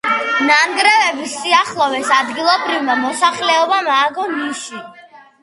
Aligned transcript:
ნანგრევების 0.45 1.35
სიახლოვეს 1.41 2.09
ადგილობრივმა 2.15 2.97
მოსახლეობამ 3.03 3.93
ააგო 3.99 4.27
ნიში. 4.35 4.83